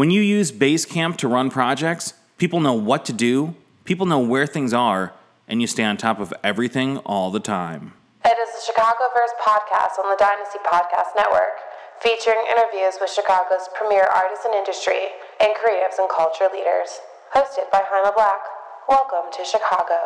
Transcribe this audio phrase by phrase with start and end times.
[0.00, 3.54] When you use Basecamp to run projects, people know what to do,
[3.84, 5.12] people know where things are,
[5.46, 7.92] and you stay on top of everything all the time.
[8.24, 11.52] It is the Chicagoverse podcast on the Dynasty Podcast Network,
[12.00, 15.08] featuring interviews with Chicago's premier artists and industry
[15.38, 17.00] and creatives and culture leaders.
[17.34, 18.40] Hosted by Jaime Black.
[18.88, 19.98] Welcome to Chicago.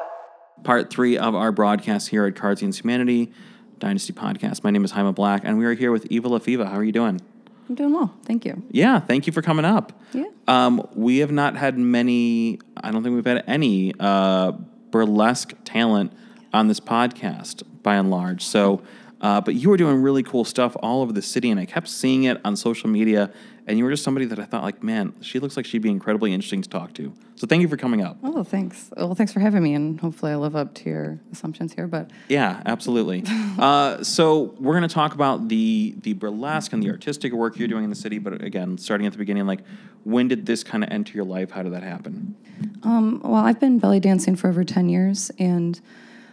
[0.65, 3.33] Part three of our broadcast here at Cards Against Humanity
[3.79, 4.65] Dynasty Podcast.
[4.65, 6.67] My name is Jaime Black, and we are here with Eva la Feva.
[6.67, 7.21] How are you doing?
[7.69, 8.15] I'm doing well.
[8.25, 8.63] Thank you.
[8.71, 9.93] Yeah, thank you for coming up.
[10.13, 10.25] Yeah.
[10.47, 14.53] Um, we have not had many, I don't think we've had any uh,
[14.91, 16.13] burlesque talent
[16.53, 18.45] on this podcast by and large.
[18.45, 18.83] So,
[19.25, 21.89] uh, but you were doing really cool stuff all over the city, and I kept
[21.89, 23.33] seeing it on social media.
[23.67, 25.89] And you were just somebody that I thought, like, man, she looks like she'd be
[25.89, 27.15] incredibly interesting to talk to.
[27.35, 28.19] So, thank you for coming up.
[28.23, 28.91] Oh, thanks.
[28.95, 31.87] Well, thanks for having me, and hopefully I live up to your assumptions here.
[31.87, 33.25] But Yeah, absolutely.
[33.59, 37.67] uh, so we're going to talk about the the burlesque and the artistic work you're
[37.67, 38.19] doing in the city.
[38.19, 39.61] But again, starting at the beginning, like
[40.03, 41.51] when did this kind of enter your life?
[41.51, 42.37] How did that happen?
[42.83, 45.81] um, well, I've been belly dancing for over ten years, and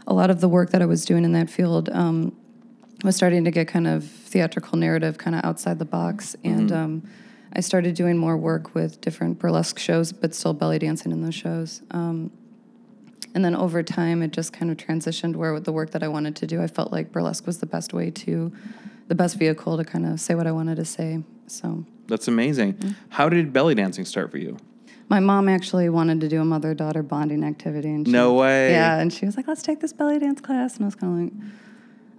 [0.07, 2.35] a lot of the work that I was doing in that field um,
[3.03, 7.03] was starting to get kind of theatrical narrative, kind of outside the box, and um,
[7.53, 11.35] I started doing more work with different burlesque shows, but still belly dancing in those
[11.35, 11.81] shows.
[11.91, 12.31] Um,
[13.33, 16.07] and then over time, it just kind of transitioned where with the work that I
[16.07, 18.52] wanted to do, I felt like burlesque was the best way to,
[19.07, 21.23] the best vehicle to kind of say what I wanted to say.
[21.47, 22.95] So That's amazing.
[23.09, 24.57] How did belly dancing start for you?
[25.11, 27.89] my mom actually wanted to do a mother daughter bonding activity.
[27.89, 28.72] And she, No way.
[28.72, 30.75] Yeah, and she was like, let's take this belly dance class.
[30.75, 31.52] And I was kind of like,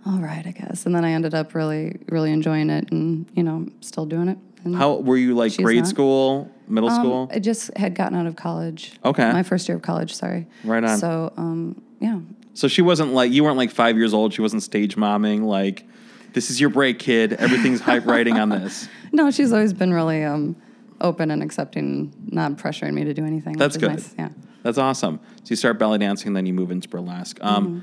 [0.07, 0.87] all right, I guess.
[0.87, 4.39] And then I ended up really, really enjoying it and, you know, still doing it.
[4.65, 5.89] And, How were you like She's grade not.
[5.89, 7.31] school, middle um, school?
[7.33, 8.93] I just had gotten out of college.
[9.05, 9.31] Okay.
[9.33, 10.47] My first year of college, sorry.
[10.65, 10.99] Right on.
[10.99, 12.21] So, um, yeah.
[12.55, 14.33] So she wasn't like you weren't like five years old.
[14.35, 15.87] She wasn't stage momming like.
[16.33, 17.35] This is your break, kid.
[17.35, 18.89] Everything's hype writing on this.
[19.15, 20.57] No, she's always been really um,
[21.03, 23.59] open and accepting, not pressuring me to do anything.
[23.59, 23.97] That's which is good.
[23.97, 24.15] Nice.
[24.19, 24.29] Yeah.
[24.63, 25.21] That's awesome.
[25.45, 27.37] So you start belly dancing, then you move into burlesque.
[27.43, 27.79] Um, Mm-hmm.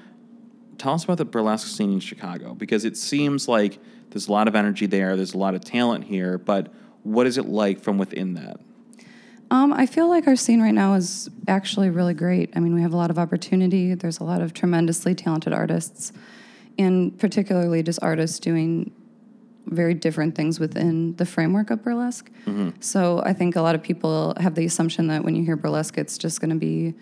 [0.79, 3.77] Tell us about the burlesque scene in Chicago because it seems like
[4.09, 5.15] there's a lot of energy there.
[5.15, 6.73] There's a lot of talent here, but
[7.03, 8.59] what is it like from within that?
[9.51, 12.51] Um, I feel like our scene right now is actually really great.
[12.55, 13.93] I mean, we have a lot of opportunity.
[13.93, 16.13] There's a lot of tremendously talented artists,
[16.77, 18.91] and particularly just artists doing
[19.65, 22.31] very different things within the framework of burlesque.
[22.79, 25.97] So I think a lot of people have the assumption that when you hear burlesque,
[25.97, 26.93] it's just going to be,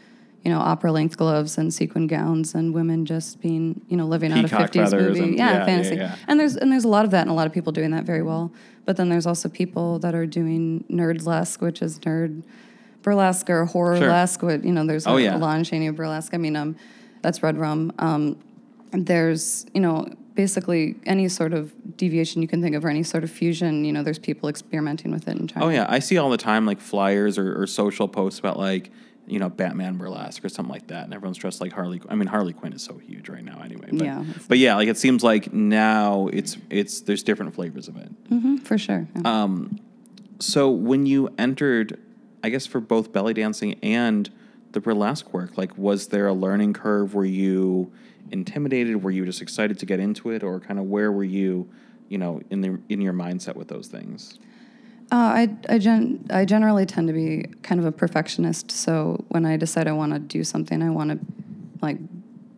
[0.47, 4.31] you know, opera length gloves and sequin gowns and women just being, you know, living
[4.31, 5.19] out Peacock a 50s movie.
[5.19, 5.96] and- yeah, yeah, yeah, fantasy.
[5.97, 6.16] yeah.
[6.30, 8.06] And there's and there's a lot of that and a lot of people doing that
[8.06, 8.53] very well.
[8.85, 12.44] But then there's also people that are doing nerdlesque, which is nerd
[13.02, 14.41] burlesque or horrorlesque.
[14.41, 15.35] With you know, there's Oh, a, yeah.
[15.35, 16.34] a Lon Chaney burlesque.
[16.34, 16.78] I mean, um,
[17.22, 17.91] that's Red Rum.
[18.00, 18.38] Um,
[18.91, 23.24] there's you know basically any sort of deviation you can think of or any sort
[23.25, 23.84] of fusion.
[23.84, 25.66] You know, there's people experimenting with it and trying.
[25.66, 28.91] Oh yeah, I see all the time like flyers or, or social posts about like
[29.28, 32.02] you know Batman burlesque or something like that, and everyone's dressed like Harley.
[32.10, 33.90] I mean Harley Quinn is so huge right now anyway.
[33.92, 37.98] But, Yeah, but yeah, like it seems like now it's it's there's different flavors of
[37.98, 38.10] it.
[38.30, 39.08] Mhm, for sure.
[39.16, 39.44] yeah.
[39.44, 39.80] Um,
[40.40, 42.00] So when you entered,
[42.44, 44.30] I guess for both belly dancing and
[44.72, 47.14] the burlesque work, like was there a learning curve?
[47.16, 47.92] Were you
[48.32, 49.04] intimidated?
[49.04, 51.68] Were you just excited to get into it, or kind of where were you,
[52.09, 54.40] you know, in the in your mindset with those things?
[55.12, 58.72] Uh, I I, gen- I generally tend to be kind of a perfectionist.
[58.72, 61.19] So when I decide I want to do something, I want to
[61.81, 61.97] like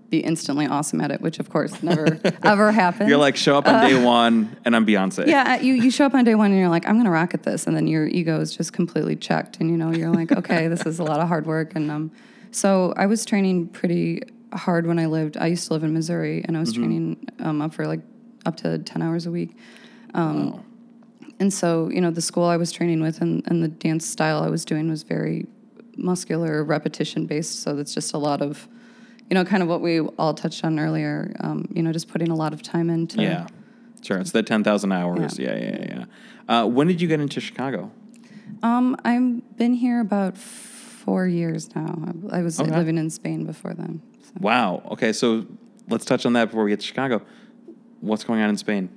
[0.10, 3.08] be instantly awesome at it, which of course never ever happens.
[3.08, 5.20] You're like show up on day one, and I'm Beyonce.
[5.20, 7.36] Uh, yeah, you, you show up on day one and you're like, I'm gonna rock
[7.36, 10.32] at this, and then your ego is just completely checked, and you know you're like,
[10.40, 12.12] okay, this is a lot of hard work, and um,
[12.50, 14.24] so I was training pretty
[14.54, 15.38] hard when I lived.
[15.38, 18.02] I used to live in Missouri, and I was training um, up for like
[18.48, 19.56] up to ten hours a week.
[20.16, 20.64] Um, Wow.
[21.40, 24.44] And so, you know, the school I was training with and, and the dance style
[24.44, 25.48] I was doing was very
[25.96, 27.62] muscular, repetition based.
[27.62, 28.68] So that's just a lot of,
[29.30, 31.34] you know, kind of what we all touched on earlier.
[31.40, 33.22] Um, you know, just putting a lot of time into.
[33.22, 33.48] Yeah,
[34.02, 34.18] sure.
[34.20, 35.40] It's the ten thousand hours.
[35.40, 36.06] Yeah, yeah, yeah.
[36.50, 36.62] yeah.
[36.64, 37.92] Uh, when did you get into Chicago?
[38.64, 42.14] Um, I've been here about four years now.
[42.32, 42.70] I, I was Okay.
[42.76, 44.02] living in Spain before then.
[44.24, 44.32] So.
[44.42, 44.82] Wow.
[44.92, 45.46] Okay, so
[45.88, 47.22] let's touch on that before we get to Chicago.
[48.02, 48.90] What's going on in Spain?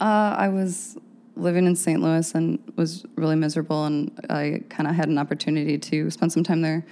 [0.00, 0.98] Uh, I was
[1.36, 2.00] living in St.
[2.00, 6.42] Louis and was really miserable, and I kind of had an opportunity to spend some
[6.42, 6.84] time there,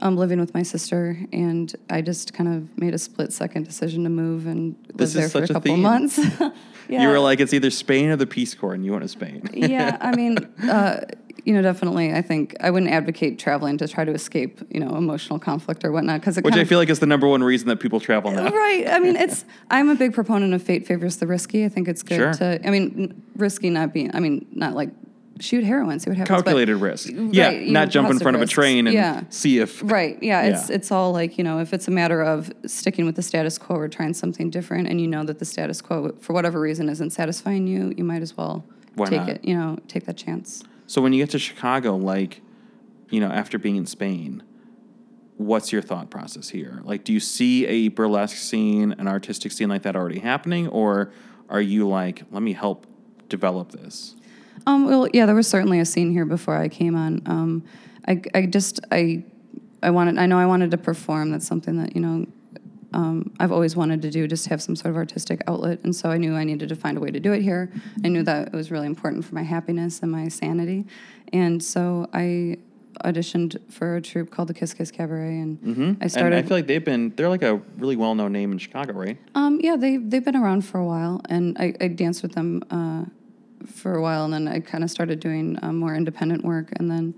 [0.00, 4.04] um, living with my sister, and I just kind of made a split second decision
[4.04, 5.82] to move and This live is there for such a a couple theme.
[5.82, 6.18] months.
[6.18, 6.50] yeah.
[7.02, 9.48] You were like, it's either Spain or the Peace Corps, and you went to Spain.
[9.52, 10.38] yeah, I mean,
[10.68, 11.02] uh,
[11.44, 12.12] you know, definitely.
[12.12, 15.92] I think I wouldn't advocate traveling to try to escape, you know, emotional conflict or
[15.92, 18.30] whatnot, because Which I of, feel like is the number one reason that people travel
[18.30, 18.50] now.
[18.50, 18.86] Right.
[18.88, 19.44] I mean, it's.
[19.70, 21.64] I'm a big proponent of fate favors the risky.
[21.64, 22.32] I think it's good Sure.
[22.34, 22.66] to.
[22.66, 24.14] I mean, risky not being.
[24.14, 24.90] I mean, not like
[25.40, 26.36] shoot heroin, see what happens.
[26.36, 27.08] But- Calculated risk.
[27.10, 29.22] Yeah, Right, you not know, jump in front of a train and Yeah.
[29.30, 29.80] see if.
[29.82, 30.22] Right.
[30.22, 30.42] Yeah.
[30.42, 33.56] It's it's all like you know, if it's a matter of sticking with the status
[33.56, 36.88] quo or trying something different, and you know that the status quo, for whatever reason,
[36.90, 38.64] isn't satisfying you, you might as well
[38.96, 39.28] Why take not?
[39.30, 39.44] it.
[39.44, 40.62] You know, take that chance.
[40.90, 42.42] So when you get to Chicago, like,
[43.10, 44.42] you know, after being in Spain,
[45.36, 46.80] what's your thought process here?
[46.82, 51.12] Like, do you see a burlesque scene, an artistic scene like that already happening, or
[51.48, 52.88] are you like, let me help
[53.28, 54.16] develop this?
[54.66, 57.22] Um, well, yeah, there was certainly a scene here before I came on.
[57.24, 57.64] Um,
[58.08, 59.22] I, I just, I,
[59.84, 61.30] I wanted, I know I wanted to perform.
[61.30, 62.26] That's something that, you know,
[62.92, 65.80] um, I've always wanted to do, just have some sort of artistic outlet.
[65.84, 67.70] And so I knew I needed to find a way to do it here.
[68.04, 70.86] I knew that it was really important for my happiness and my sanity.
[71.32, 72.58] And so I
[73.04, 75.38] auditioned for a troupe called the Kiss Kiss Cabaret.
[75.38, 76.34] And I started.
[76.36, 78.92] and I feel like they've been, they're like a really well known name in Chicago,
[78.92, 79.16] right?
[79.34, 82.62] Um, yeah, they they've been around for a while, and I, I danced with them
[82.70, 83.04] uh,
[83.66, 86.90] for a while, and then I kind of started doing um, more independent work, and
[86.90, 87.14] then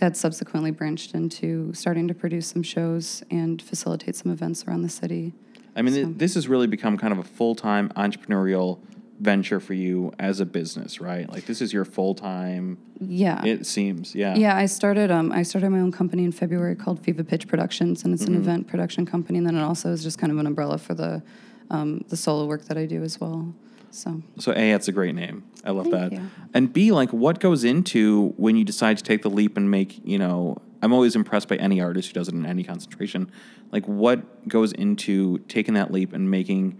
[0.00, 4.88] that subsequently branched into starting to produce some shows and facilitate some events around the
[4.88, 5.32] city.
[5.76, 8.80] I mean, th- this has really become kind of a full time entrepreneurial
[9.20, 11.30] venture for you as a business, right?
[11.30, 13.44] Like, this is your full time, Yeah.
[13.44, 14.14] it seems.
[14.14, 14.34] Yeah.
[14.34, 15.10] yeah, I started.
[15.10, 18.34] Um, I started my own company in February called Feva Pitch Productions, and it's an
[18.34, 19.36] event production company.
[19.38, 21.22] And then it also is just kind of an umbrella for the
[21.70, 23.54] um, the solo work that I do as well.
[23.90, 25.44] So So A, that's a great name.
[25.64, 26.12] I love Thank that.
[26.12, 26.30] you.
[26.54, 30.00] And B, like what goes into when you decide to take the leap and make,
[30.04, 33.30] you know, I'm always impressed by any artist who does it in any concentration.
[33.70, 36.78] Like what goes into taking that leap and making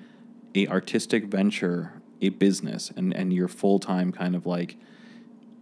[0.55, 4.77] a artistic venture a business and, and your full time kind of like,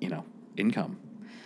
[0.00, 0.24] you know,
[0.56, 0.98] income.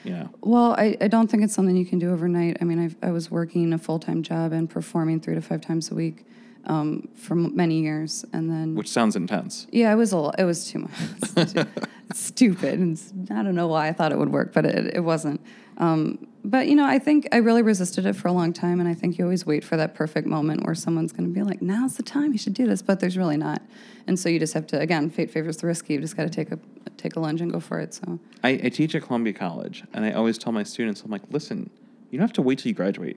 [0.04, 0.28] Yeah.
[0.40, 2.58] Well, I, I don't think it's something you can do overnight.
[2.60, 5.60] I mean, I've, I was working a full time job and performing three to five
[5.60, 6.26] times a week
[6.66, 9.66] um, for many years, and then Which sounds intense.
[9.72, 10.90] yeah, it was a it was too much.
[11.36, 11.66] It's too-
[12.10, 12.74] it's stupid.
[12.78, 15.40] And it's- I don't know why I thought it would work, but it, it wasn't.
[15.78, 18.88] Um, but you know, I think I really resisted it for a long time, and
[18.88, 21.62] I think you always wait for that perfect moment where someone's going to be like,
[21.62, 22.32] "Now's the time.
[22.32, 23.62] You should do this," but there's really not.
[24.06, 25.94] And so you just have to again, fate favors the risky.
[25.94, 26.58] You just got to take a
[26.98, 27.94] take a lunge and go for it.
[27.94, 28.18] So.
[28.44, 31.70] I, I teach at Columbia College, and I always tell my students, I'm like, listen,
[32.10, 33.16] you don't have to wait till you graduate.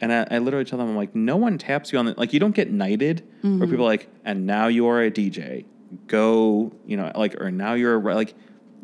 [0.00, 2.32] And I, I literally tell them, I'm like, no one taps you on the, like,
[2.32, 3.70] you don't get knighted where mm-hmm.
[3.70, 5.66] people are like, and now you are a DJ.
[6.06, 8.34] Go, you know, like, or now you're a, like,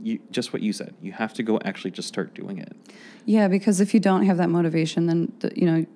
[0.02, 0.94] you, just what you said.
[1.00, 2.76] You have to go actually just start doing it.
[3.24, 5.86] Yeah, because if you don't have that motivation, then the, you know,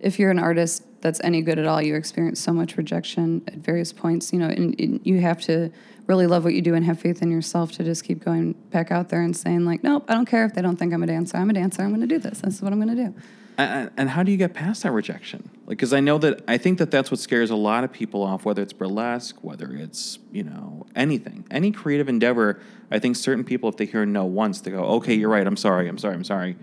[0.00, 3.54] if you're an artist that's any good at all, you experience so much rejection at
[3.54, 4.32] various points.
[4.32, 5.70] You know, and, and you have to
[6.06, 8.90] really love what you do and have faith in yourself to just keep going back
[8.90, 11.06] out there and saying like, nope, I don't care if they don't think I'm a
[11.06, 11.36] dancer.
[11.36, 11.82] I'm a dancer.
[11.82, 12.40] I'm going to do this.
[12.40, 13.14] This is what I'm going to do.
[13.60, 15.50] And, how do you get past that rejection?
[15.66, 18.22] Like, because I know that I think that that's what scares a lot of people
[18.22, 22.60] off, whether it's burlesque, whether it's you know anything, any creative endeavor.
[22.90, 25.46] I think certain people, if they hear no once, they go, "Okay, you're right.
[25.46, 25.88] I'm sorry.
[25.88, 26.14] I'm sorry.
[26.14, 26.56] I'm sorry."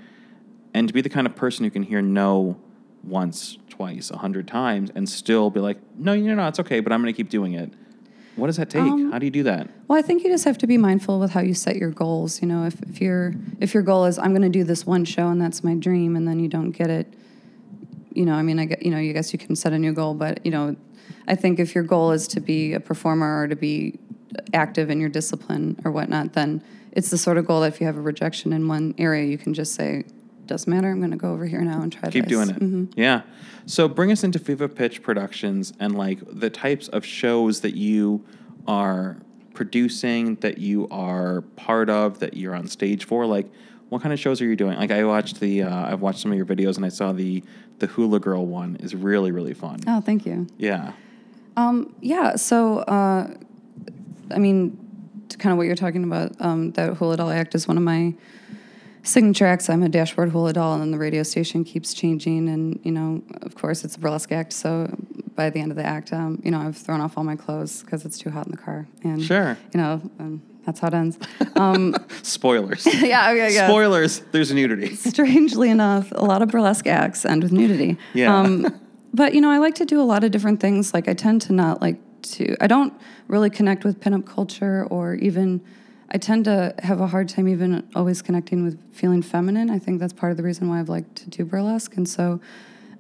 [0.74, 2.58] And to be the kind of person who can hear no
[3.04, 6.92] once, twice, a hundred times, and still be like, "No, no, no, it's okay," but
[6.92, 7.74] I'm going to keep doing it.
[8.38, 8.84] What does that take?
[8.84, 9.70] how do you do that?
[9.88, 12.42] Well, I think you just have to be mindful with how you set your goals.
[12.42, 15.06] You know, if, if your if your goal is I'm going to do this one
[15.06, 17.12] show and that's my dream, and then you don't get it,
[18.14, 19.94] you know, I mean, I get, you know, you guess you can set a new
[19.94, 20.76] goal, but you know,
[21.28, 24.00] I think if your goal is to be a performer or to be
[24.54, 27.88] active in your discipline or whatnot, then it's the sort of goal that if you
[27.88, 30.06] have a rejection in one area, you can just say,
[30.48, 32.32] doesn't matter, I'm going to go over here now and try to keep this.
[32.32, 32.56] doing it.
[32.56, 33.00] Mm-hmm.
[33.00, 33.22] Yeah.
[33.66, 38.26] So bring us into Feva Pitch Productions and like the types of shows that you
[38.68, 39.18] are
[39.54, 43.26] producing, that you are part of, that you're on stage for.
[43.26, 43.50] Like,
[43.90, 44.78] what kind of shows are you doing?
[44.78, 47.44] Like, I watched the, uh, I've watched some of your videos and I saw the
[47.80, 49.80] the Hula Girl one is really really fun.
[49.88, 50.48] Oh, thank you.
[50.58, 50.94] Yeah.
[51.56, 53.34] Um, yeah, so uh,
[54.32, 54.78] I mean,
[55.30, 57.84] to kind of what you're talking about, um, that hula doll act is one of
[57.84, 58.14] my
[59.04, 59.70] signature acts.
[59.70, 63.24] I'm a dashboard hula doll, and then the radio station keeps changing, and you know,
[63.42, 64.54] of course, it's a burlesque act.
[64.54, 64.96] So
[65.38, 67.84] by the end of the act, um, you know, I've thrown off all my clothes
[67.84, 69.58] because it's too hot in the car, and Sure.
[69.74, 71.18] you know, um, that's how it ends.
[71.56, 72.86] Um, Spoilers.
[72.94, 73.68] yeah, yeah, yeah.
[73.70, 74.20] Spoilers.
[74.32, 74.96] There's nudity.
[74.96, 77.98] Strangely enough, a lot of burlesque acts end with nudity.
[78.14, 78.36] Yeah.
[78.38, 78.82] Um,
[79.14, 80.94] but you know, I like to do a lot of different things.
[80.94, 81.98] Like I tend to not like
[82.34, 82.58] to.
[82.60, 82.92] I don't
[83.28, 85.62] really connect with pinup culture, or even.
[86.10, 89.70] I tend to have a hard time even always connecting with feeling feminine.
[89.70, 92.40] I think that's part of the reason why I've liked to do burlesque, and so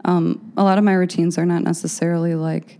[0.06, 2.77] um, a lot of my routines are not necessarily like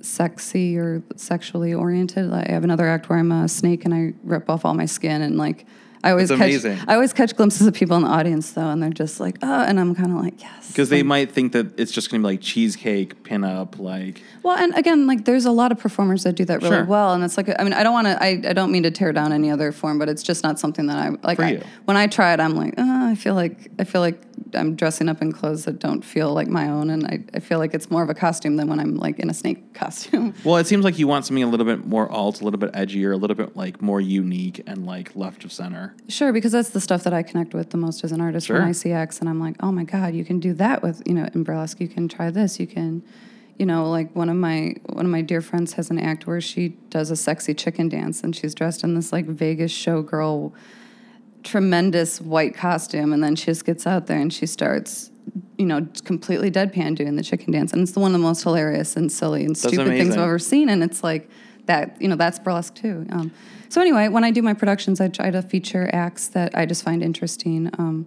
[0.00, 2.30] sexy or sexually oriented.
[2.30, 4.86] Like, I have another act where I'm a snake and I rip off all my
[4.86, 5.66] skin and like
[6.02, 6.78] I always catch amazing.
[6.86, 9.62] I always catch glimpses of people in the audience though, and they're just like, oh,
[9.64, 12.28] and I'm kind of like, yes, Because they might think that it's just going to
[12.28, 14.22] be like cheesecake, pinup, like.
[14.42, 16.84] Well, and again, like there's a lot of performers that do that really Sure.
[16.84, 18.90] well, and it's like I mean, I don't want to, I, I don't mean to
[18.90, 21.40] tear down any other form, but it's just not something that I like.
[21.40, 24.22] I, when I try it, I'm like, oh, I feel like I feel like
[24.54, 27.58] I'm dressing up in clothes that don't feel like my own, and I, I feel
[27.58, 30.34] like it's more of a costume than when I'm like in a snake costume.
[30.44, 32.72] Well, it seems like you want something a little bit more alt, a little bit
[32.72, 35.94] edgier, a little bit like more unique and like left of center.
[36.08, 38.46] Sure, because that's the stuff that I connect with the most as an artist.
[38.46, 38.58] Sure.
[38.58, 41.02] When I see X, and I'm like, oh my god, you can do that with
[41.06, 41.80] you know in burlesque.
[41.80, 42.60] You can try this.
[42.60, 43.02] You can,
[43.58, 46.40] you know, like one of my one of my dear friends has an act where
[46.40, 50.52] she does a sexy chicken dance, and she's dressed in this like Vegas showgirl,
[51.42, 55.10] tremendous white costume, and then she just gets out there and she starts.
[55.58, 58.44] You know, completely deadpan doing the chicken dance, and it's the one of the most
[58.44, 60.14] hilarious and silly and stupid things.
[60.14, 60.68] I've ever seen.
[60.68, 61.28] And it's like
[61.66, 63.04] that, you know, that's burlesque too.
[63.10, 63.32] Um,
[63.68, 66.82] so anyway, when I do my productions, I try to feature acts that I just
[66.82, 67.70] find interesting.
[67.76, 68.06] Um,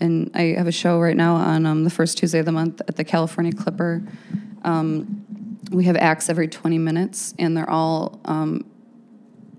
[0.00, 2.80] and I have a show right now on um, the first Tuesday of the month
[2.88, 4.02] at the California Clipper.
[4.62, 5.24] Um,
[5.70, 8.64] we have acts every 20 minutes, and they're all um,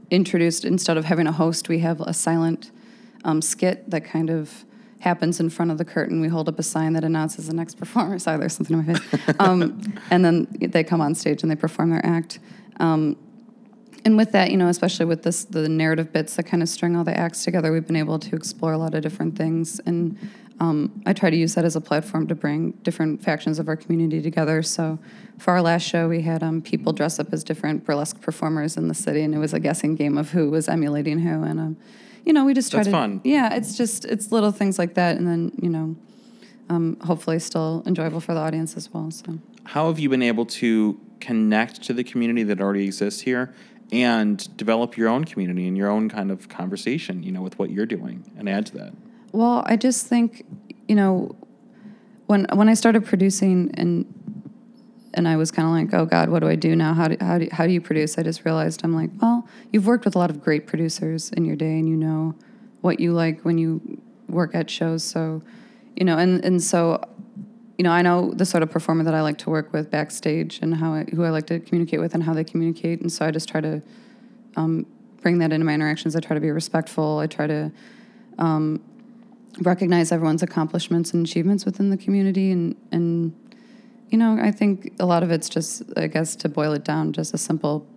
[0.10, 0.66] introduced.
[0.66, 2.72] Instead of having a host, we have a silent
[3.26, 4.64] um, skit that kind of
[5.00, 6.22] happens in front of the curtain.
[6.22, 8.18] We hold up a sign that announces the next performer.
[8.26, 9.36] Sorry, there's something in my face.
[9.40, 12.40] Um, and then they come on stage and they perform their act.
[12.80, 13.18] Um,
[14.06, 16.96] and with that, you know, especially with this, the narrative bits that kind of string
[16.96, 19.80] all the acts together, we've been able to explore a lot of different things.
[19.86, 20.18] And
[20.60, 23.76] um, I try to use that as a platform to bring different factions of our
[23.76, 24.62] community together.
[24.62, 25.00] So
[25.40, 28.88] for our last show, we had um, people dress up as different burlesque performers in
[28.88, 31.44] the city, and it was a guessing game of who was emulating who.
[31.44, 31.78] And, um,
[32.26, 32.92] you know, we just try That's to.
[32.92, 33.22] fun.
[33.24, 35.18] Yeah, it's just, it's little things like that.
[35.18, 35.96] And then, you know,
[36.70, 39.12] um, hopefully still enjoyable for the audience as well.
[39.12, 39.40] So.
[39.66, 43.54] How have you been able to connect to the community that already exists here
[43.92, 47.70] and develop your own community and your own kind of conversation, you know, with what
[47.70, 48.94] you're doing and add to that?
[49.32, 50.46] Well, I just think,
[50.88, 51.36] you know,
[52.26, 54.06] when when I started producing and
[55.16, 56.94] and I was kind of like, oh God, what do I do now?
[56.94, 58.18] How do, how do how do you produce?
[58.18, 61.46] I just realized I'm like, well, you've worked with a lot of great producers in
[61.46, 62.36] your day, and you know
[62.82, 65.04] what you like when you work at shows.
[65.04, 65.42] So,
[65.96, 67.02] you know, and and so,
[67.78, 70.60] you know, I know the sort of performer that I like to work with backstage,
[70.62, 73.02] and how I, who I like to communicate with, and how they communicate.
[73.02, 73.82] And so I just try to
[74.58, 74.86] um,
[75.22, 76.16] bring that into my interactions.
[76.16, 77.20] I try to be respectful.
[77.20, 77.72] I try to
[78.38, 78.82] um,
[79.62, 83.34] recognize everyone's accomplishments and achievements within the community and and
[84.10, 87.12] you know i think a lot of it's just i guess to boil it down
[87.14, 87.88] just a simple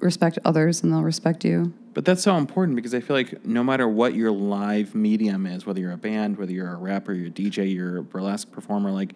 [0.00, 3.62] respect others and they'll respect you But that's so important because I feel like no
[3.62, 7.28] matter what your live medium is, whether you're a band, whether you're a rapper, you're
[7.28, 9.14] a DJ, you're a burlesque performer, like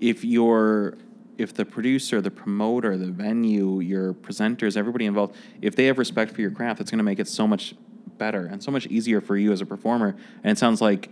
[0.00, 0.96] if you're
[1.38, 6.32] if the producer, the promoter, the venue, your presenters, everybody involved, if they have respect
[6.34, 7.74] for your craft, it's going to make it so much
[8.18, 10.16] better and so much easier for you as a performer.
[10.42, 11.10] And it sounds like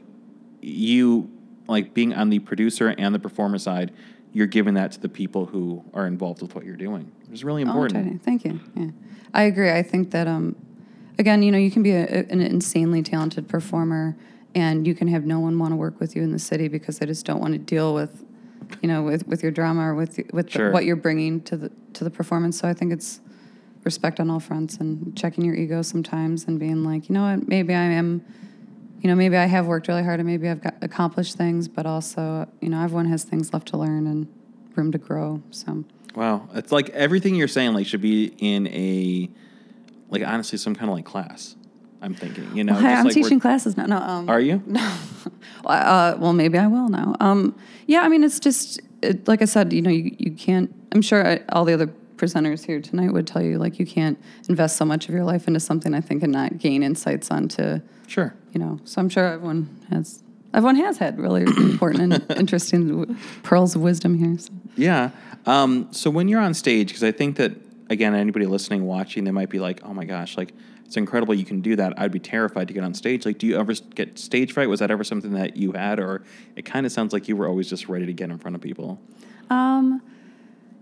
[0.62, 1.30] you
[1.68, 3.92] like being on the producer and the performer side,
[4.32, 7.10] you're giving that to the people who are involved with what you're doing.
[7.32, 7.94] It's really Oh, important.
[8.04, 8.18] totally.
[8.18, 8.60] Thank you.
[8.76, 8.90] Yeah,
[9.34, 9.70] I agree.
[9.70, 10.54] I think that um,
[11.18, 14.16] again, you know, you can be a, an insanely talented performer,
[14.54, 16.98] and you can have no one want to work with you in the city because
[16.98, 18.24] they just don't want to deal with,
[18.82, 21.70] you know, with, with your drama or with with the- what you're bringing to the
[21.94, 22.58] to the performance.
[22.58, 23.20] So I think it's
[23.84, 27.48] respect on all fronts and checking your ego sometimes and being like, you know what,
[27.48, 28.24] maybe I am.
[29.00, 31.86] You know, maybe I have worked really hard and maybe I've got accomplished things, but
[31.86, 34.28] also, you know, everyone has things left to learn and
[34.76, 35.42] room to grow.
[35.50, 39.30] So, Wow, it's like everything you're saying like should be in a
[40.08, 41.56] like honestly some kind of like class.
[42.02, 42.72] I'm thinking, you know.
[42.72, 43.84] Just I'm like teaching classes now.
[43.84, 44.62] No, um, Are you?
[45.66, 47.14] uh, well, maybe I will now.
[47.20, 47.54] Um,
[47.86, 49.72] yeah, I mean, it's just it, like I said.
[49.72, 50.74] You know, you, you can't.
[50.92, 54.18] I'm sure I, all the other presenters here tonight would tell you like you can't
[54.48, 57.80] invest so much of your life into something I think and not gain insights onto.
[58.06, 58.34] Sure.
[58.52, 60.22] You know, so I'm sure everyone has.
[60.52, 64.36] Everyone has had really important and interesting pearls of wisdom here.
[64.36, 64.52] So.
[64.76, 65.10] Yeah.
[65.46, 67.52] Um, so when you're on stage, because I think that
[67.88, 70.52] again, anybody listening, watching, they might be like, "Oh my gosh, like
[70.84, 73.24] it's incredible you can do that." I'd be terrified to get on stage.
[73.24, 74.68] Like, do you ever get stage fright?
[74.68, 76.24] Was that ever something that you had, or
[76.56, 78.60] it kind of sounds like you were always just ready to get in front of
[78.60, 79.00] people?
[79.50, 80.02] Um,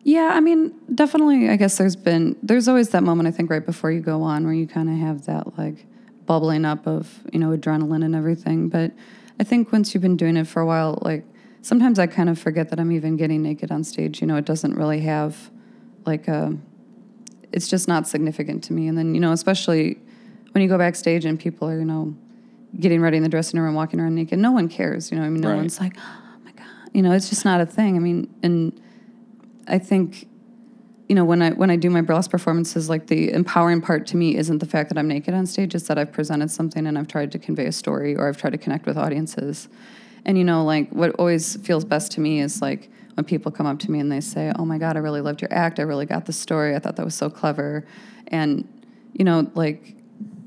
[0.04, 1.48] yeah, I mean, definitely.
[1.50, 4.44] I guess there's been there's always that moment I think right before you go on
[4.44, 5.86] where you kind of have that like
[6.26, 8.68] bubbling up of you know adrenaline and everything.
[8.68, 8.92] But
[9.40, 11.24] I think once you've been doing it for a while, like
[11.62, 14.20] sometimes I kind of forget that I'm even getting naked on stage.
[14.20, 15.50] You know, it doesn't really have
[16.06, 16.56] like a.
[17.52, 18.88] It's just not significant to me.
[18.88, 19.98] And then you know, especially
[20.52, 22.14] when you go backstage and people are you know
[22.78, 25.10] getting ready in the dressing room and walking around naked, no one cares.
[25.10, 25.56] You know, I mean, no Right.
[25.56, 27.96] one's like, oh my god, you know, it's just not a thing.
[27.96, 28.78] I mean, and
[29.68, 30.28] I think
[31.08, 34.16] you know, when I when I do my burlesque performances, like the empowering part to
[34.16, 36.98] me isn't the fact that I'm naked on stage; it's that I've presented something and
[36.98, 39.68] I've tried to convey a story or I've tried to connect with audiences.
[40.26, 43.66] And you know, like what always feels best to me is like when people come
[43.66, 45.80] up to me and they say, "Oh my God, I really loved your act.
[45.80, 46.76] I really got the story.
[46.76, 47.86] I thought that was so clever,"
[48.26, 48.68] and
[49.14, 49.94] you know, like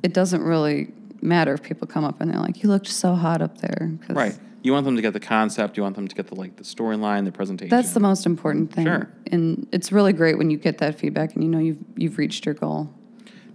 [0.03, 3.41] it doesn't really matter if people come up and they're like, "You looked so hot
[3.41, 4.37] up there." Right.
[4.63, 5.75] You want them to get the concept.
[5.75, 7.69] You want them to get the like the storyline, the presentation.
[7.69, 8.85] That's the most important thing.
[8.85, 9.11] Sure.
[9.27, 12.45] And it's really great when you get that feedback and you know you've you've reached
[12.45, 12.93] your goal.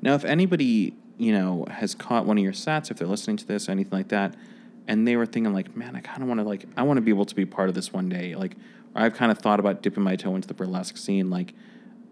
[0.03, 3.47] Now, if anybody you know has caught one of your sets, if they're listening to
[3.47, 4.35] this, or anything like that,
[4.89, 7.03] and they were thinking like, man, I kind of want to like, I want to
[7.03, 8.35] be able to be part of this one day.
[8.35, 8.57] Like,
[8.95, 11.31] or I've kind of thought about dipping my toe into the burlesque scene.
[11.31, 11.55] Like,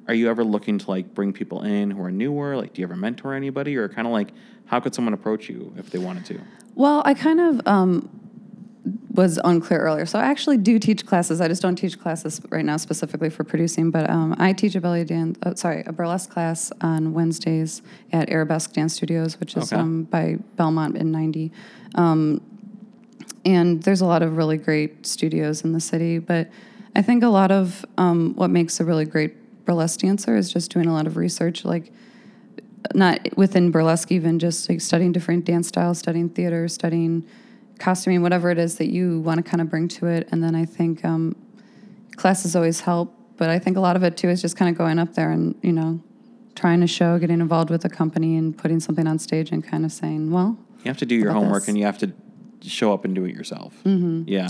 [0.07, 2.57] are you ever looking to like bring people in who are newer?
[2.57, 4.29] Like, do you ever mentor anybody, or kind of like,
[4.67, 6.41] how could someone approach you if they wanted to?
[6.75, 8.24] Well, I kind of um,
[9.15, 10.07] was unclear earlier.
[10.07, 11.41] So I actually do teach classes.
[11.41, 14.81] I just don't teach classes right now specifically for producing, but um, I teach a
[14.81, 17.81] belly dance, uh, sorry, a burlesque class on Wednesdays
[18.13, 19.81] at Arabesque Dance Studios, which is Okay.
[19.81, 21.53] um, by Belmont in 90.
[21.95, 22.41] Um,
[23.45, 26.49] and there's a lot of really great studios in the city, but
[26.97, 30.73] I think a lot of um, what makes a really great burlesque dancer is just
[30.73, 31.93] doing a lot of research, like
[32.95, 37.25] not within burlesque even just like studying different dance styles studying theater studying
[37.79, 40.55] costuming whatever it is that you want to kind of bring to it and then
[40.55, 41.35] i think um,
[42.17, 44.77] classes always help but i think a lot of it too is just kind of
[44.79, 46.01] going up there and you know
[46.55, 49.85] trying to show getting involved with a company and putting something on stage and kind
[49.85, 51.69] of saying well You have to do your homework this?
[51.69, 52.13] and you have to
[52.63, 53.75] show up and do it yourself.
[53.85, 54.23] Mm-hmm.
[54.27, 54.49] Yeah.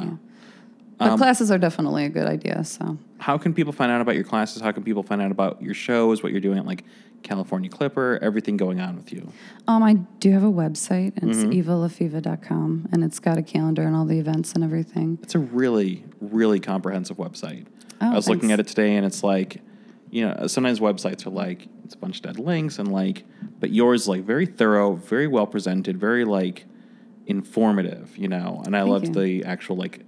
[0.99, 4.15] But Um, classes are definitely a good idea so How can people find out about
[4.15, 4.63] your classes?
[4.63, 6.85] How can people find out about your shows, what you're doing at like
[7.23, 9.33] California Clipper, everything going on with you?
[9.67, 11.53] um, i do have a website and Mm-hmm.
[11.53, 15.39] it's evalafeva.com and it's got a calendar and all the events and everything It's a
[15.39, 17.67] really, really comprehensive website.
[18.01, 19.61] Oh, I was looking at it today and it's like,
[20.11, 23.25] you know, sometimes websites are like, it's a bunch of dead links and like,
[23.61, 26.67] but yours is like very thorough, very well presented, very like
[27.27, 29.15] informative, you know, and I Thank loved you.
[29.15, 30.01] the actual like,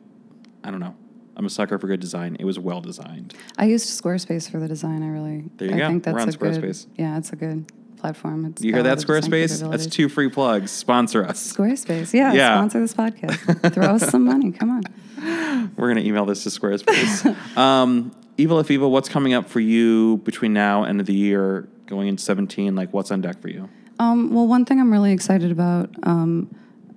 [0.66, 0.94] I don't know.
[1.36, 2.36] I'm a sucker for good design.
[2.40, 3.34] It was well designed.
[3.58, 5.02] I used Squarespace for the design.
[5.02, 5.44] I really.
[5.56, 5.88] There you I go.
[5.88, 6.62] think that's We're on a good.
[6.62, 6.86] Squarespace.
[6.96, 8.46] Yeah, it's a good platform.
[8.46, 9.70] It's You hear that, lot of design Squarespace?
[9.70, 10.70] That's two free plugs.
[10.70, 11.52] Sponsor us.
[11.52, 12.12] Squarespace.
[12.12, 12.56] Yeah, Yeah.
[12.56, 13.72] sponsor this podcast.
[13.74, 14.50] Throw us some money.
[14.52, 15.70] Come on.
[15.76, 17.34] We're going to email this to Squarespace.
[17.56, 22.08] um, Eva la Feva, what's coming up for you between now and the year going
[22.08, 22.74] into 17?
[22.74, 23.68] Like, what's on deck for you?
[23.98, 25.90] Um, well, one thing I'm really excited about.
[26.02, 26.54] Um,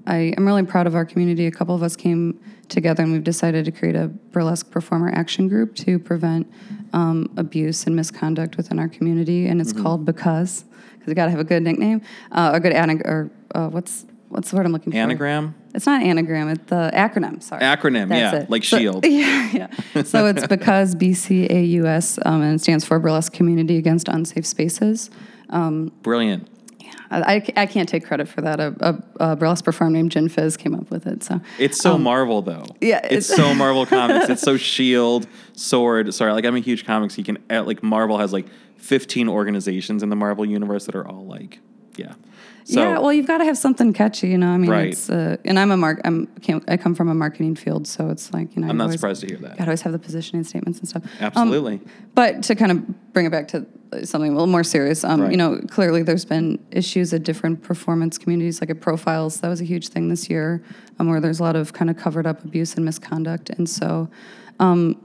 [0.09, 1.45] I, I'm really proud of our community.
[1.45, 5.47] A couple of us came together and we've decided to create a burlesque performer action
[5.47, 6.51] group to prevent
[6.93, 9.69] um, abuse and misconduct within our community, and Mm-hmm.
[9.69, 13.05] it's called Because because we got to have a good nickname, uh, a good anag-
[13.05, 14.97] or uh, what's what's the word I'm looking for?
[14.97, 15.55] Anagram?
[15.75, 16.49] It's not anagram.
[16.49, 17.41] It's the acronym.
[17.43, 17.61] Sorry.
[17.61, 18.49] Acronym, That's yeah, it.
[18.49, 19.05] like So- SHIELD.
[19.07, 20.03] Yeah, yeah.
[20.03, 25.09] So it's because BCAUS, um, and it stands for Burlesque Community Against Unsafe Spaces.
[26.03, 26.47] Brilliant.
[27.11, 28.59] I, I I can't take credit for that.
[28.59, 28.75] A,
[29.19, 31.23] a, a burlesque performer named Jen Fizz came up with it.
[31.23, 32.61] So It's so Marvel, though.
[32.61, 34.29] Um, yeah, It's it's- so Marvel Comics.
[34.29, 36.13] It's so Shield, Sword.
[36.13, 38.45] Sorry, like, I'm a huge comics geek, and uh, like, Marvel has like
[38.77, 41.59] 15 organizations in the Marvel universe that are all like,
[41.97, 42.13] yeah.
[42.71, 44.49] So, yeah, well, you've got to have something catchy, you know.
[44.49, 44.89] I mean, Right.
[44.89, 46.01] it's uh, and I'm a mark.
[46.05, 46.27] I'm
[46.67, 48.67] I come from a marketing field, so it's like you know.
[48.69, 49.57] I'm not always- surprised to hear that.
[49.57, 51.03] Got to always have the positioning statements and stuff.
[51.03, 51.81] Um, Absolutely.
[52.13, 53.65] But to kind of bring it back to
[54.03, 55.31] something a little more serious, um, Right.
[55.31, 59.39] you know, clearly there's been issues at different performance communities, like at Profiles.
[59.39, 60.61] That was a huge thing this year,
[60.99, 63.49] um, where there's a lot of kind of covered up abuse and misconduct.
[63.49, 64.09] And so,
[64.59, 64.95] um,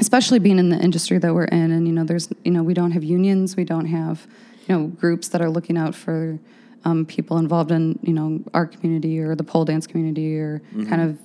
[0.00, 2.74] especially being in the industry that we're in, and you know, there's, you know, we
[2.74, 4.26] don't have unions, we don't have,
[4.66, 6.40] you know, groups that are looking out for
[6.84, 11.02] um, people involved in, you know, our community or the pole dance community or kind
[11.02, 11.18] of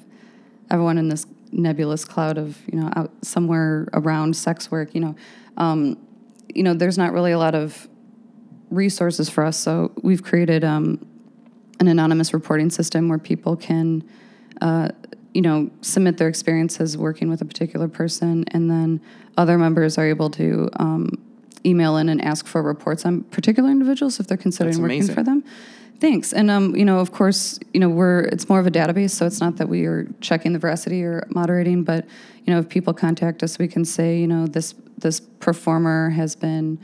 [0.69, 5.15] everyone in this nebulous cloud of you know out somewhere around sex work you know.
[5.57, 5.97] Um,
[6.53, 7.87] you know there's not really a lot of
[8.69, 9.57] resources for us.
[9.57, 11.05] So we've created um,
[11.79, 14.03] an anonymous reporting system where people can
[14.61, 14.89] uh,
[15.33, 18.45] you know submit their experiences working with a particular person.
[18.49, 19.01] And then
[19.37, 21.09] other members are able to um,
[21.65, 25.43] email in and ask for reports on particular individuals if they're considering working for them
[26.03, 26.33] Thanks.
[26.33, 29.25] And um, you know, of course, you know, we're it's more of a database, so
[29.25, 32.05] it's not that we are checking the veracity or moderating, but
[32.43, 36.35] you know, if people contact us, we can say, you know, this this performer has
[36.35, 36.77] been,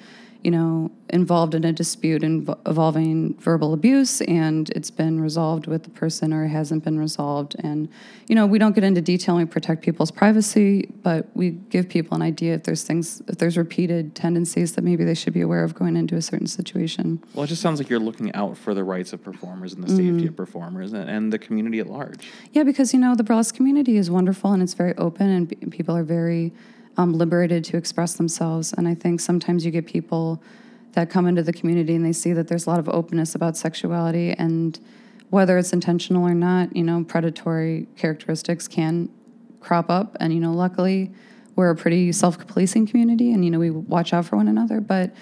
[0.43, 5.83] you know, involved in a dispute inv- involving verbal abuse, and it's been resolved with
[5.83, 7.55] the person, or it hasn't been resolved.
[7.59, 7.89] And
[8.27, 9.37] you know, we don't get into detail.
[9.37, 13.37] and We protect people's privacy, but we give people an idea if there's things, if
[13.37, 17.21] there's repeated tendencies that maybe they should be aware of going into a certain situation.
[17.33, 19.87] well, it just sounds like you're looking out for the rights of performers and the
[19.87, 20.15] mm-hmm.
[20.15, 22.29] safety of performers and, and the community at large.
[22.53, 25.55] Yeah, because you know the burlesque community is wonderful and it's very open and p-
[25.67, 26.53] people are very
[26.99, 28.73] um, liberated to express themselves.
[28.73, 30.43] And I think sometimes you get people
[30.91, 33.55] that come into the community and they see that there's a lot of openness about
[33.55, 34.77] sexuality and
[35.29, 39.07] whether it's intentional or not, you know, predatory characteristics can
[39.61, 40.17] crop up.
[40.19, 41.13] And, you know, luckily
[41.55, 44.81] we're a pretty self policing community and, you know, we watch out for one another.
[44.81, 45.15] But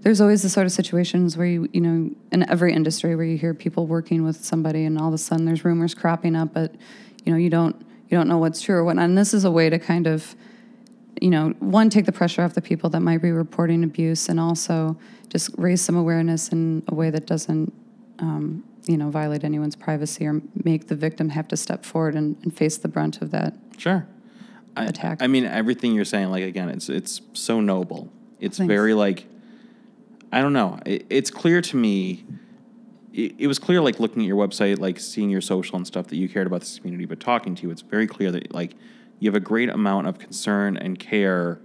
[0.00, 3.38] there's always the sort of situations where you, you know, in every industry where you
[3.38, 6.74] hear people working with somebody and all of a sudden there's rumors cropping up, but,
[7.24, 7.76] you know, you don't,
[8.08, 8.98] you don't know what's true or what.
[8.98, 10.34] And this is a way to kind of,
[11.20, 14.40] you know, one, take the pressure off the people that might be reporting abuse and
[14.40, 14.96] also
[15.28, 17.72] just raise some awareness in a way that doesn't,
[18.18, 22.36] um, you know, violate anyone's privacy or make the victim have to step forward and,
[22.42, 23.54] and face the brunt of that.
[23.76, 24.06] Sure.
[24.76, 25.20] I, Attack.
[25.20, 28.10] I mean, everything you're saying, like again, it's it's so noble.
[28.38, 28.68] It's Thanks.
[28.68, 29.26] very like,
[30.32, 30.78] I don't know.
[30.86, 32.24] It, it's clear to me.
[33.12, 36.06] It, it was clear, like looking at your website, like seeing your social and stuff,
[36.06, 37.04] that you cared about this community.
[37.04, 38.74] But talking to you, it's very clear that like
[39.20, 41.60] you have a great amount of concern and care.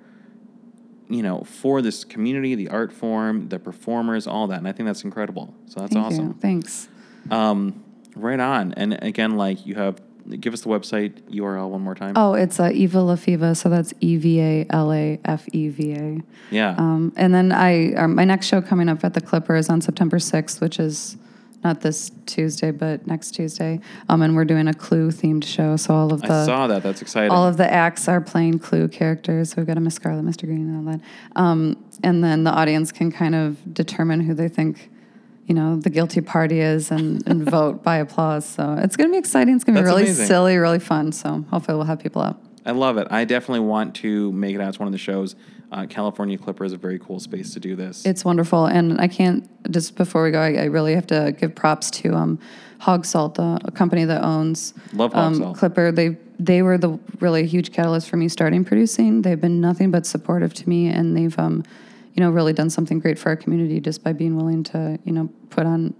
[1.07, 4.87] You know, for this community, the art form, the performers, all that, and I think
[4.87, 5.53] that's incredible.
[5.67, 6.27] So that's Thank awesome.
[6.29, 6.35] you.
[6.39, 6.87] Thanks.
[7.29, 7.83] Um,
[8.15, 8.73] right on.
[8.73, 10.01] And again, like you have,
[10.39, 12.13] give us the website URL one more time.
[12.15, 15.93] Oh, it's uh, Eva Lafeva, so that's E V A L A F E V
[15.93, 16.21] A.
[16.49, 16.75] yeah.
[16.75, 19.81] Um, and then I, um, my next show coming up at the Clipper is on
[19.81, 21.17] September 6th, which is
[21.65, 23.79] not this Tuesday, but next Tuesday.
[24.07, 26.83] Um, and we're doing a Clue themed show, so all of the I saw that.
[26.83, 27.31] That's exciting.
[27.31, 29.49] all of the acts are playing Clue characters.
[29.49, 30.45] So we've got a Miss Scarlet, Mr.
[30.45, 31.01] Green, and all that.
[31.35, 34.91] Um, and then the audience can kind of determine who they think.
[35.47, 38.45] You know, the guilty party is and, and vote by applause.
[38.45, 39.55] So it's going to be exciting.
[39.55, 40.27] It's going to be really amazing.
[40.27, 41.11] silly, really fun.
[41.11, 42.39] So hopefully we'll have people out.
[42.65, 43.07] I love it.
[43.11, 45.35] I definitely want to make it out to one of the shows.
[45.71, 48.05] Uh, California Clipper is a very cool space to do this.
[48.05, 50.39] It's wonderful, and I can't just before we go.
[50.39, 52.39] I, I really have to give props to um,
[52.81, 55.57] Hogsalt, the a company that owns Love Hog um, Salt.
[55.57, 55.91] Clipper.
[55.91, 59.21] They they were the really huge catalyst for me starting producing.
[59.21, 61.63] They've been nothing but supportive to me, and they've um,
[62.13, 65.11] you know really done something great for our community just by being willing to you
[65.13, 65.93] know put on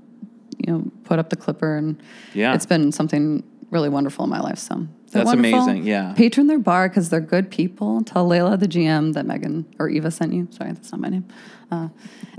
[0.57, 2.01] you know put up the Clipper, and
[2.33, 2.53] Yeah.
[2.53, 4.59] it's been something really wonderful in my life.
[4.59, 5.63] So they're That's wonderful.
[5.63, 6.13] amazing, yeah.
[6.13, 8.03] patron their bar because they're good people.
[8.03, 10.47] Tell Layla the GM that Megan or Eva sent you.
[10.51, 11.25] Sorry, that's not my name.
[11.71, 11.87] Uh,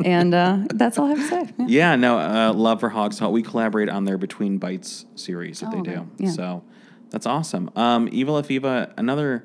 [0.04, 1.52] and uh, that's all I have to say.
[1.58, 1.66] Yeah.
[1.66, 3.32] yeah, no, uh, love for Hogsalt.
[3.32, 6.08] We collaborate on their Between Bites series that Oh, they do.
[6.18, 6.30] Yeah.
[6.30, 6.62] So
[7.10, 7.70] that's awesome.
[7.74, 9.44] Um, Eva la Feva, another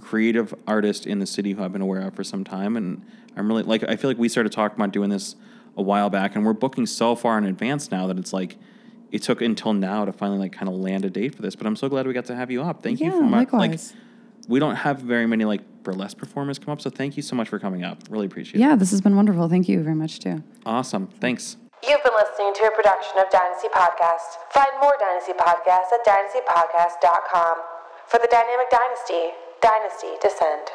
[0.00, 3.02] creative artist in the city who I've been aware of for some time, and
[3.36, 5.36] I'm really like I feel like we started talking about doing this
[5.76, 8.56] a while back, and we're booking so far in advance now that it's like.
[9.12, 11.66] It took until now to finally like kind of land a date for this, but
[11.66, 12.82] I'm so glad we got to have you up.
[12.82, 13.78] Thank you for my, like
[14.48, 17.48] we don't have very many like burlesque performers come up, so thank you so much
[17.48, 17.98] for coming up.
[18.08, 18.60] Really appreciate it.
[18.60, 19.48] Yeah, this has been wonderful.
[19.48, 20.42] Thank you very much, too.
[20.64, 21.08] Awesome.
[21.20, 21.58] Thanks.
[21.86, 24.40] You've been listening to a production of Dynasty Podcast.
[24.50, 27.56] Find more Dynasty Podcasts at dynastypodcast.com.
[28.06, 30.68] For the Dynamic Dynasty, Dynasty Descend.